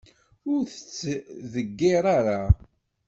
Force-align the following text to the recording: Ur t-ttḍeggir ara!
Ur 0.53 0.63
t-ttḍeggir 0.67 2.03
ara! 2.17 2.41